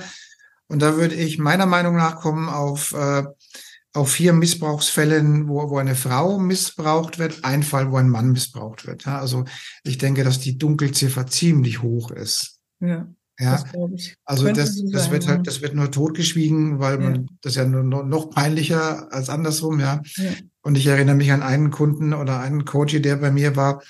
[0.69, 3.25] Und da würde ich meiner Meinung nach kommen auf äh,
[3.99, 8.87] auf vier Missbrauchsfällen, wo, wo eine Frau missbraucht wird, ein Fall, wo ein Mann missbraucht
[8.87, 9.05] wird.
[9.05, 9.45] Ja, also
[9.83, 12.61] ich denke, dass die Dunkelziffer ziemlich hoch ist.
[12.81, 13.09] Ja.
[13.41, 13.65] Ja, das
[14.25, 17.21] also das, so das sein, wird halt, das wird nur totgeschwiegen, weil man ja.
[17.41, 20.03] das ja nur noch peinlicher als andersrum, ja.
[20.17, 20.31] ja.
[20.63, 23.81] Und ich erinnere mich an einen Kunden oder einen Coach, der bei mir war,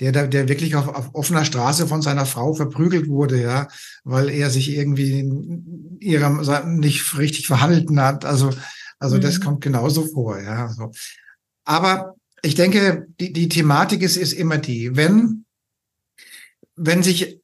[0.00, 3.68] der, der wirklich auf, auf offener Straße von seiner Frau verprügelt wurde, ja,
[4.02, 6.40] weil er sich irgendwie in ihrem
[6.80, 8.24] nicht richtig verhalten hat.
[8.24, 8.50] Also
[9.02, 9.20] also mhm.
[9.20, 10.68] das kommt genauso vor, ja.
[10.68, 10.92] So.
[11.64, 15.44] Aber ich denke, die, die Thematik ist, ist immer die, wenn,
[16.76, 17.40] wenn sich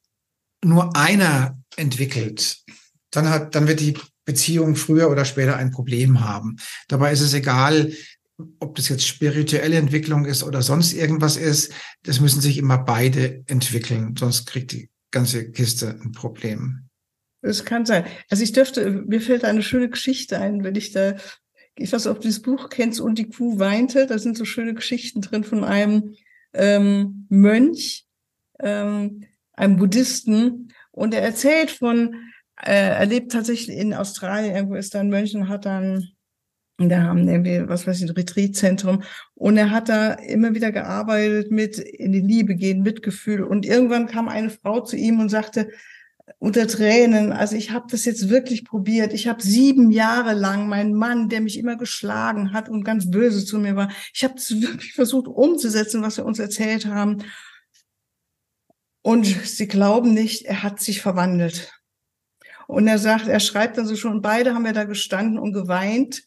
[0.63, 2.63] nur einer entwickelt,
[3.11, 6.57] dann hat, dann wird die Beziehung früher oder später ein Problem haben.
[6.87, 7.91] Dabei ist es egal,
[8.59, 11.73] ob das jetzt spirituelle Entwicklung ist oder sonst irgendwas ist.
[12.03, 16.89] Das müssen sich immer beide entwickeln, sonst kriegt die ganze Kiste ein Problem.
[17.41, 18.05] Das kann sein.
[18.29, 21.15] Also ich dürfte, mir fällt eine schöne Geschichte ein, wenn ich da
[21.79, 24.07] ich weiß ob du das Buch kennst, Und die Kuh weinte.
[24.07, 26.15] Da sind so schöne Geschichten drin von einem
[26.53, 28.05] ähm, Mönch,
[28.59, 30.73] ähm, einem Buddhisten.
[30.91, 32.15] Und er erzählt von,
[32.61, 36.09] äh, er lebt tatsächlich in Australien, irgendwo ist da ein Mönch und hat dann
[36.87, 39.03] da haben irgendwie, was weiß ich, ein Retreatzentrum.
[39.35, 43.43] Und er hat da immer wieder gearbeitet mit in die Liebe gehen, Mitgefühl.
[43.43, 45.69] Und irgendwann kam eine Frau zu ihm und sagte,
[46.37, 47.31] unter Tränen.
[47.31, 49.13] Also ich habe das jetzt wirklich probiert.
[49.13, 53.43] Ich habe sieben Jahre lang meinen Mann, der mich immer geschlagen hat und ganz böse
[53.43, 57.23] zu mir war, ich habe es wirklich versucht umzusetzen, was wir uns erzählt haben.
[59.01, 61.71] Und sie glauben nicht, er hat sich verwandelt.
[62.67, 66.21] Und er sagt, er schreibt dann so schon, beide haben wir da gestanden und geweint,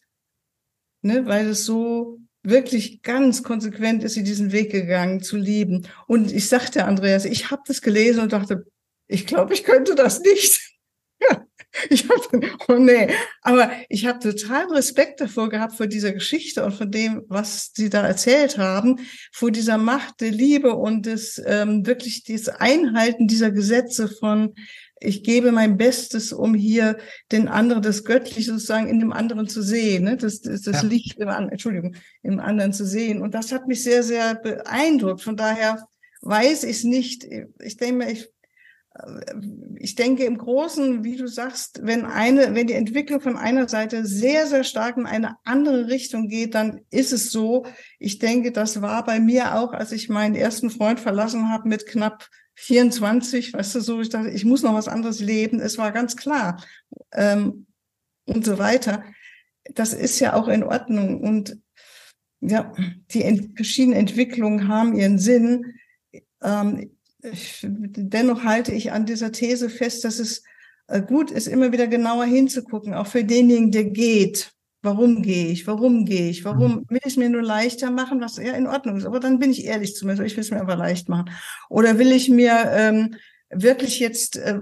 [1.01, 5.87] ne, weil es so wirklich ganz konsequent ist sie diesen Weg gegangen zu lieben.
[6.07, 8.65] Und ich sagte Andreas, ich habe das gelesen und dachte,
[9.13, 10.59] ich glaube, ich könnte das nicht.
[11.89, 13.09] ich habe, oh nee,
[13.41, 17.89] aber ich habe total Respekt davor gehabt vor dieser Geschichte und von dem, was Sie
[17.89, 18.99] da erzählt haben,
[19.31, 24.55] vor dieser Macht der Liebe und des ähm, wirklich das Einhalten dieser Gesetze von
[25.05, 26.97] ich gebe mein Bestes, um hier
[27.31, 30.15] den anderen, das Göttliche sozusagen in dem anderen zu sehen, ne?
[30.15, 30.87] das, das, das ja.
[30.87, 33.21] Licht im, Entschuldigung, im anderen zu sehen.
[33.21, 35.21] Und das hat mich sehr, sehr beeindruckt.
[35.21, 35.85] Von daher
[36.21, 37.27] weiß ich es nicht.
[37.59, 38.32] Ich denke, ich
[39.77, 44.05] ich denke im Großen, wie du sagst, wenn eine, wenn die Entwicklung von einer Seite
[44.05, 47.65] sehr, sehr stark in eine andere Richtung geht, dann ist es so.
[47.97, 51.87] Ich denke, das war bei mir auch, als ich meinen ersten Freund verlassen habe mit
[51.87, 55.59] knapp 24, weißt du, so, ich dachte, ich muss noch was anderes leben.
[55.59, 56.63] Es war ganz klar.
[57.11, 57.65] Ähm,
[58.25, 59.03] und so weiter.
[59.73, 61.19] Das ist ja auch in Ordnung.
[61.21, 61.57] Und
[62.41, 62.73] ja,
[63.11, 65.79] die ent verschiedenen Entwicklungen haben ihren Sinn.
[66.43, 66.92] Ähm,
[67.63, 70.43] dennoch halte ich an dieser These fest, dass es
[70.87, 74.51] äh, gut ist, immer wieder genauer hinzugucken, auch für denjenigen, der geht.
[74.81, 75.65] Warum gehe ich?
[75.65, 76.43] Warum gehe ich?
[76.43, 76.85] Warum mhm.
[76.89, 79.05] will ich es mir nur leichter machen, was ja in Ordnung ist?
[79.05, 81.31] Aber dann bin ich ehrlich zu mir, ich will es mir aber leicht machen.
[81.69, 83.15] Oder will ich mir ähm,
[83.49, 84.59] wirklich jetzt äh,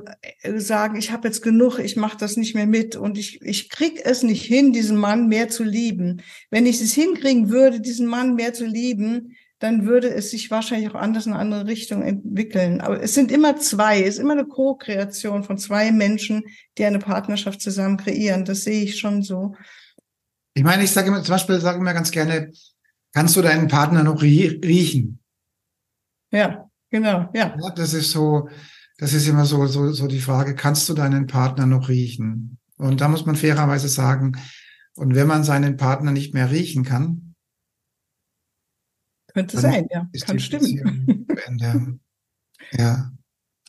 [0.57, 4.01] sagen, ich habe jetzt genug, ich mache das nicht mehr mit und ich, ich krieg
[4.03, 6.21] es nicht hin, diesen Mann mehr zu lieben.
[6.51, 10.89] Wenn ich es hinkriegen würde, diesen Mann mehr zu lieben, dann würde es sich wahrscheinlich
[10.89, 12.81] auch anders in eine andere Richtung entwickeln.
[12.81, 16.43] Aber es sind immer zwei, es ist immer eine Co-Kreation von zwei Menschen,
[16.79, 18.43] die eine Partnerschaft zusammen kreieren.
[18.43, 19.55] Das sehe ich schon so.
[20.55, 22.51] Ich meine, ich sage immer, zum Beispiel sage immer ganz gerne,
[23.13, 25.19] kannst du deinen Partner noch riechen?
[26.31, 27.55] Ja, genau, ja.
[27.55, 27.71] ja.
[27.75, 28.49] Das ist so,
[28.97, 32.57] das ist immer so, so, so die Frage, kannst du deinen Partner noch riechen?
[32.77, 34.39] Und da muss man fairerweise sagen,
[34.95, 37.30] und wenn man seinen Partner nicht mehr riechen kann,
[39.33, 40.07] könnte sein, ja.
[40.25, 41.27] Kann stimmen.
[42.71, 43.11] ja.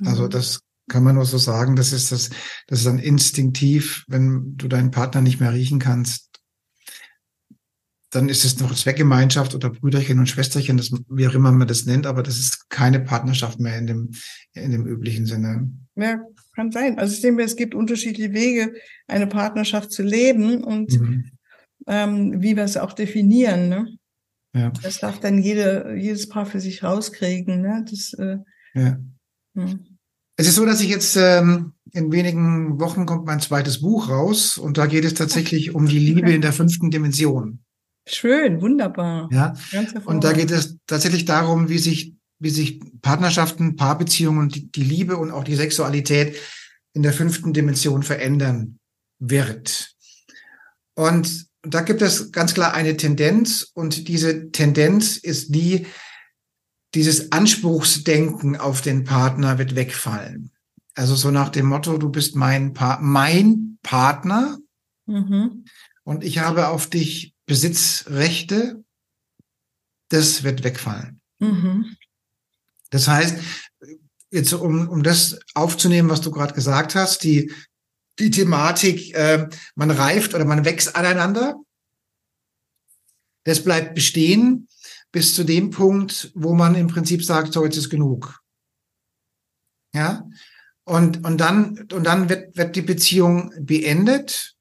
[0.05, 0.31] Also mhm.
[0.31, 1.77] das kann man nur so sagen.
[1.77, 2.31] Das ist das,
[2.66, 6.33] das ist dann instinktiv, wenn du deinen Partner nicht mehr riechen kannst,
[8.12, 11.87] dann ist es noch Zweckgemeinschaft oder Brüderchen und Schwesterchen, das, wie auch immer man das
[11.87, 14.11] nennt, aber das ist keine Partnerschaft mehr in dem,
[14.53, 15.70] in dem üblichen Sinne.
[15.96, 16.20] Ja,
[16.55, 16.98] kann sein.
[16.98, 18.75] Also ich denke, es gibt unterschiedliche Wege,
[19.09, 21.31] eine Partnerschaft zu leben und mhm.
[21.87, 23.70] ähm, wie wir es auch definieren.
[23.70, 23.96] Ne?
[24.55, 24.71] Ja.
[24.83, 27.62] Das darf dann jede, jedes Paar für sich rauskriegen.
[27.62, 27.85] Ne?
[27.88, 28.38] Das, äh,
[28.75, 28.99] ja.
[29.55, 29.99] Hm.
[30.37, 34.57] Es ist so, dass ich jetzt ähm, in wenigen Wochen kommt mein zweites Buch raus
[34.59, 37.62] und da geht es tatsächlich um die Liebe in der fünften Dimension.
[38.07, 39.29] Schön, wunderbar.
[39.31, 39.55] Ja.
[40.07, 45.17] und da geht es tatsächlich darum, wie sich, wie sich Partnerschaften, Paarbeziehungen, die, die Liebe
[45.17, 46.37] und auch die Sexualität
[46.95, 48.79] in der fünften Dimension verändern
[49.19, 49.95] wird.
[50.95, 55.87] Und da gibt es ganz klar eine Tendenz und diese Tendenz ist die,
[56.94, 60.51] dieses Anspruchsdenken auf den Partner wird wegfallen.
[60.94, 64.59] Also so nach dem Motto, du bist mein, pa mein Partner
[65.07, 65.64] mhm.
[66.05, 68.85] und ich habe auf dich Besitzrechte,
[70.09, 71.20] das wird wegfallen.
[71.38, 71.96] Mhm.
[72.90, 73.38] Das heißt,
[74.31, 77.53] jetzt um, um das aufzunehmen, was du gerade gesagt hast, die
[78.18, 81.57] die Thematik, äh, man reift oder man wächst aneinander.
[83.44, 84.68] Das bleibt bestehen
[85.11, 88.40] bis zu dem Punkt, wo man im Prinzip sagt, so jetzt ist genug.
[89.94, 90.27] Ja.
[90.85, 94.57] Und, und dann, und dann wird, wird die Beziehung beendet,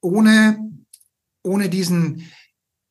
[0.00, 0.58] ohne,
[1.42, 2.30] ohne diesen,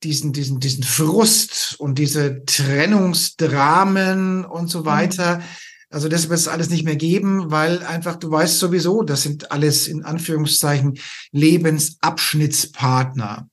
[0.02, 4.86] diesen, diesen, diesen Frust und diese Trennungsdramen und so mhm.
[4.86, 5.38] weiter.
[5.38, 5.44] Mhm
[5.92, 9.52] also das wird es alles nicht mehr geben, weil einfach du weißt sowieso, das sind
[9.52, 10.98] alles in Anführungszeichen
[11.32, 13.48] Lebensabschnittspartner.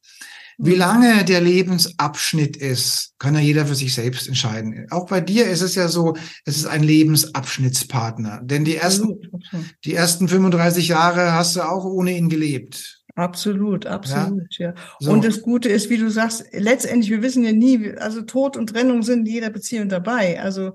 [0.62, 0.80] Wie mhm.
[0.80, 4.88] lange der Lebensabschnitt ist, kann ja jeder für sich selbst entscheiden.
[4.90, 8.42] Auch bei dir ist es ja so, es ist ein Lebensabschnittspartner.
[8.44, 9.22] Denn die ersten,
[9.86, 13.02] die ersten 35 Jahre hast du auch ohne ihn gelebt.
[13.16, 14.70] Absolut, absolut, ja.
[14.70, 14.76] ja.
[15.00, 15.12] So.
[15.12, 18.68] Und das Gute ist, wie du sagst, letztendlich, wir wissen ja nie, also Tod und
[18.68, 20.42] Trennung sind in jeder Beziehung dabei.
[20.42, 20.74] Also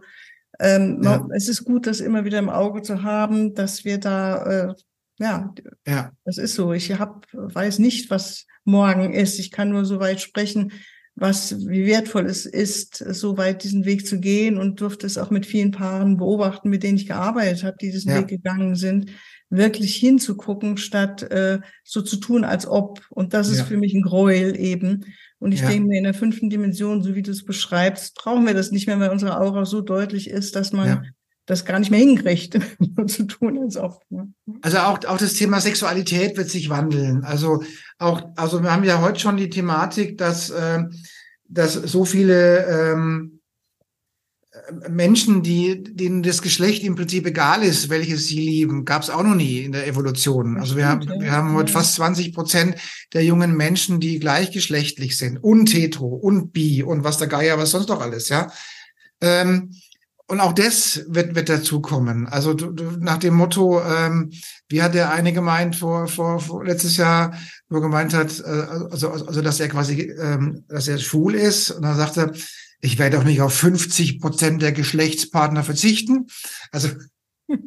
[0.61, 1.27] ähm, ja.
[1.35, 4.75] Es ist gut, das immer wieder im Auge zu haben, dass wir da, äh,
[5.19, 5.55] ja,
[5.87, 6.73] ja, das ist so.
[6.73, 9.39] Ich hab, weiß nicht, was morgen ist.
[9.39, 10.73] Ich kann nur so weit sprechen,
[11.17, 15.31] was, wie wertvoll es ist, so weit diesen Weg zu gehen und durfte es auch
[15.31, 18.19] mit vielen Paaren beobachten, mit denen ich gearbeitet habe, die diesen ja.
[18.19, 19.11] Weg gegangen sind,
[19.57, 23.01] wirklich hinzugucken, statt äh, so zu tun, als ob.
[23.11, 23.65] Und das ist ja.
[23.65, 25.05] für mich ein Gräuel eben.
[25.39, 25.69] Und ich ja.
[25.69, 28.99] denke in der fünften Dimension, so wie du es beschreibst, brauchen wir das nicht mehr,
[29.01, 31.03] weil unsere Aura so deutlich ist, dass man ja.
[31.47, 32.59] das gar nicht mehr hinkriegt,
[32.97, 34.11] nur zu tun als oft.
[34.11, 34.33] Ne?
[34.63, 37.25] Also auch, auch das Thema Sexualität wird sich wandeln.
[37.25, 37.63] Also
[37.99, 40.85] auch, also wir haben ja heute schon die Thematik, dass, äh,
[41.49, 43.34] dass so viele ähm,
[44.89, 49.23] Menschen, die, denen das Geschlecht im Prinzip egal ist, welches sie lieben, gab es auch
[49.23, 50.59] noch nie in der Evolution.
[50.59, 52.77] Also wir haben, wir haben heute fast 20 Prozent
[53.13, 57.73] der jungen Menschen, die gleichgeschlechtlich sind und hetero und bi und was der Geier, was
[57.73, 58.51] sonst noch alles, ja.
[59.21, 59.71] Ähm,
[60.27, 62.27] und auch das wird, wird dazukommen.
[62.27, 64.31] Also du, du, nach dem Motto, ähm,
[64.69, 67.35] wie hat der eine gemeint vor, vor, vor letztes Jahr,
[67.69, 71.73] wo er gemeint hat, äh, also, also dass er quasi, ähm, dass er schwul ist.
[71.73, 72.33] Und dann sagte,
[72.85, 76.27] ich werde auch nicht auf 50 Prozent der Geschlechtspartner verzichten.
[76.71, 76.91] Also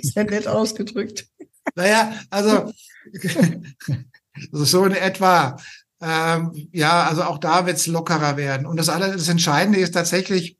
[0.00, 1.28] sehr nett ausgedrückt.
[1.74, 2.72] Naja, also,
[4.52, 5.58] also so in etwa.
[6.00, 8.66] Ähm, ja, also auch da wird es lockerer werden.
[8.66, 10.58] Und das, alles, das Entscheidende ist tatsächlich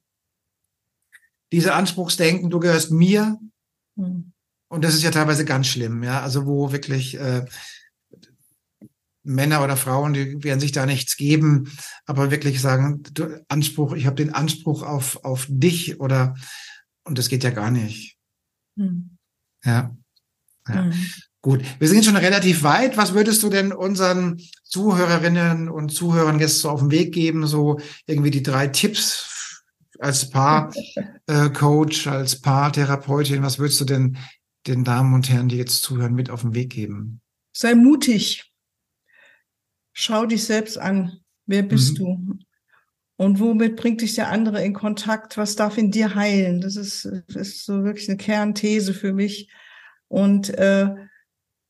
[1.51, 3.39] diese Anspruchsdenken, du gehörst mir.
[3.97, 4.33] Mhm.
[4.69, 6.21] Und das ist ja teilweise ganz schlimm, ja.
[6.21, 7.47] Also wo wirklich äh,
[9.25, 11.71] Männer oder Frauen, die werden sich da nichts geben,
[12.07, 16.35] aber wirklich sagen, du, Anspruch, ich habe den Anspruch auf, auf dich oder
[17.05, 18.17] und das geht ja gar nicht.
[18.77, 19.17] Mhm.
[19.65, 19.97] Ja.
[20.69, 20.83] ja.
[20.83, 20.93] Mhm.
[21.43, 22.97] Gut, wir sind schon relativ weit.
[22.97, 27.47] Was würdest du denn unseren Zuhörerinnen und Zuhörern jetzt so auf den Weg geben?
[27.47, 29.63] So irgendwie die drei Tipps
[29.99, 33.43] als Paar-Coach, äh, als Paartherapeutin.
[33.43, 34.17] Was würdest du denn
[34.67, 37.21] den Damen und Herren, die jetzt zuhören, mit auf den Weg geben?
[37.55, 38.54] Sei mutig.
[39.95, 41.21] Schau dich selbst an.
[41.47, 42.05] Wer bist mhm.
[42.05, 42.39] du?
[43.17, 45.39] Und womit bringt dich der andere in Kontakt?
[45.39, 46.61] Was darf in dir heilen?
[46.61, 49.51] Das ist, das ist so wirklich eine Kernthese für mich.
[50.09, 50.89] Und äh,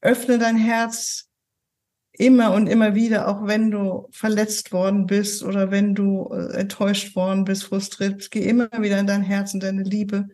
[0.01, 1.29] öffne dein Herz
[2.13, 7.15] immer und immer wieder, auch wenn du verletzt worden bist oder wenn du äh, enttäuscht
[7.17, 10.29] worden bist, frustriert geh immer wieder in dein Herz und deine Liebe.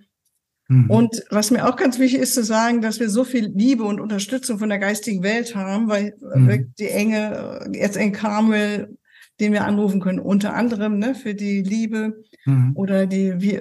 [0.71, 0.89] Mhm.
[0.89, 4.01] Und was mir auch ganz wichtig ist zu sagen, dass wir so viel Liebe und
[4.01, 6.73] Unterstützung von der geistigen Welt haben, weil mhm.
[6.79, 8.97] die enge, äh, jetzt in Carmel
[9.41, 12.73] den wir anrufen können, unter anderem ne, für die Liebe mhm.
[12.75, 13.61] oder die wie,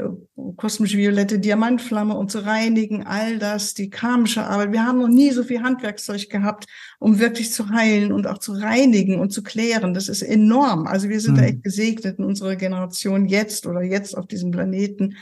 [0.57, 4.73] kosmisch violette Diamantflamme, um zu reinigen, all das, die karmische Arbeit.
[4.73, 6.65] Wir haben noch nie so viel Handwerkszeug gehabt,
[6.99, 9.93] um wirklich zu heilen und auch zu reinigen und zu klären.
[9.93, 10.85] Das ist enorm.
[10.85, 11.37] Also wir sind mhm.
[11.37, 15.15] da echt gesegnet in unserer Generation jetzt oder jetzt auf diesem Planeten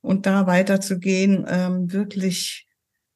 [0.00, 2.68] und da weiterzugehen, ähm, wirklich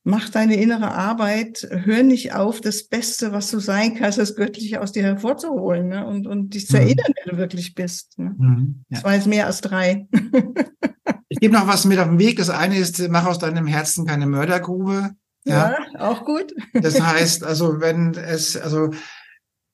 [0.04, 4.80] mach deine innere Arbeit, hör nicht auf, das Beste, was du sein kannst, das Göttliche
[4.80, 6.06] aus dir hervorzuholen ne?
[6.06, 6.82] und, und dich zu mhm.
[6.82, 8.18] erinnern, wer du wirklich bist.
[8.18, 8.34] Ne?
[8.36, 8.96] Mhm, ja.
[8.96, 10.08] Das war jetzt mehr als drei.
[11.28, 12.36] ich gebe noch was mit auf den Weg.
[12.38, 15.10] Das eine ist, mach aus deinem Herzen keine Mördergrube.
[15.44, 16.52] Ja, ja auch gut.
[16.74, 18.90] das heißt, also wenn es, also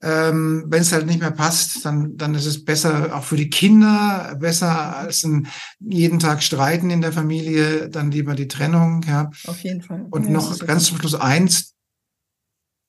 [0.00, 3.50] ähm, Wenn es halt nicht mehr passt, dann, dann ist es besser auch für die
[3.50, 5.48] Kinder, besser als ein
[5.80, 9.02] jeden Tag streiten in der Familie, dann lieber die Trennung.
[9.08, 9.30] Ja.
[9.46, 10.06] Auf jeden Fall.
[10.10, 11.74] Und ja, noch ganz zum Schluss eins,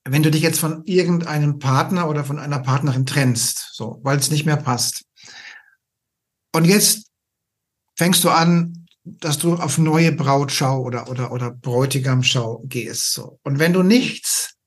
[0.08, 4.30] wenn du dich jetzt von irgendeinem Partner oder von einer Partnerin trennst, so, weil es
[4.30, 5.06] nicht mehr passt.
[6.54, 7.08] Und jetzt
[7.96, 13.14] fängst du an, dass du auf neue Brautschau oder, oder, oder Bräutigamschau gehst.
[13.14, 13.40] So.
[13.44, 14.59] Und wenn du nichts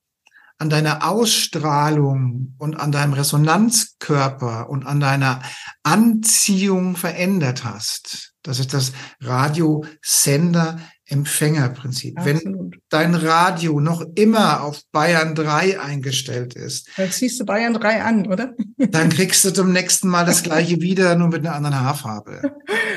[0.57, 5.41] an deiner Ausstrahlung und an deinem Resonanzkörper und an deiner
[5.83, 8.33] Anziehung verändert hast.
[8.43, 10.79] Das ist das Radiosender
[11.13, 12.17] Empfängerprinzip.
[12.17, 12.45] Absolut.
[12.45, 16.89] Wenn dein Radio noch immer auf Bayern 3 eingestellt ist.
[16.97, 18.53] Dann ziehst du Bayern 3 an, oder?
[18.77, 22.41] Dann kriegst du zum nächsten Mal das gleiche wieder, nur mit einer anderen Haarfarbe.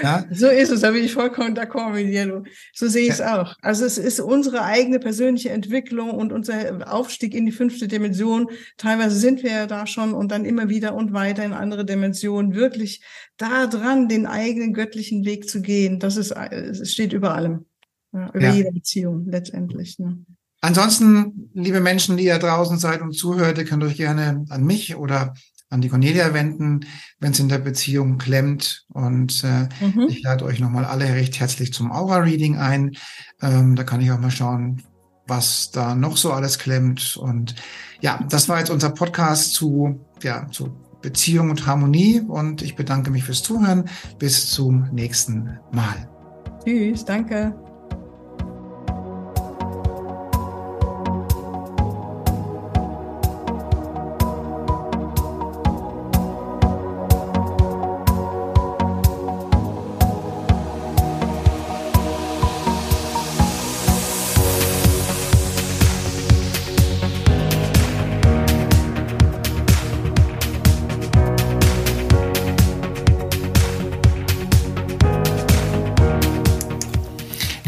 [0.02, 0.24] Ja?
[0.32, 2.42] So ist es, da bin ich vollkommen d'accord mit dir.
[2.74, 3.42] So sehe ich es ja.
[3.42, 3.54] auch.
[3.62, 8.48] Also es ist unsere eigene persönliche Entwicklung und unser Aufstieg in die fünfte Dimension.
[8.76, 12.54] Teilweise sind wir ja da schon und dann immer wieder und weiter in andere Dimensionen.
[12.54, 13.02] Wirklich
[13.36, 15.98] da dran, den eigenen göttlichen Weg zu gehen.
[15.98, 17.66] Das ist, es steht über allem.
[18.16, 18.52] Ja, über ja.
[18.54, 19.98] jede Beziehung letztendlich.
[19.98, 20.18] Ne?
[20.60, 24.96] Ansonsten, liebe Menschen, die ihr draußen seid und zuhört, ihr könnt euch gerne an mich
[24.96, 25.34] oder
[25.68, 26.86] an die Cornelia wenden,
[27.20, 28.86] wenn es in der Beziehung klemmt.
[28.88, 30.06] Und äh, mhm.
[30.08, 32.96] ich lade euch nochmal alle recht herzlich zum Aura-Reading ein.
[33.42, 34.82] Ähm, da kann ich auch mal schauen,
[35.26, 37.16] was da noch so alles klemmt.
[37.16, 37.54] Und
[38.00, 40.70] ja, das war jetzt unser Podcast zu, ja, zu
[41.02, 42.20] Beziehung und Harmonie.
[42.20, 43.88] Und ich bedanke mich fürs Zuhören.
[44.18, 46.08] Bis zum nächsten Mal.
[46.64, 47.54] Tschüss, danke.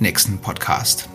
[0.00, 1.08] nächsten Podcast.